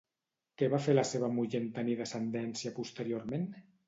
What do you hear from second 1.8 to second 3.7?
descendència posteriorment?